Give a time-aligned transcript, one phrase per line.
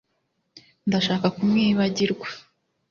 [0.87, 2.27] Ndashaka kumwibagirwa